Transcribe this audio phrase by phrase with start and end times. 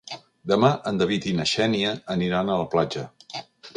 [0.51, 3.05] Demà en David i na Xènia aniran a la platja.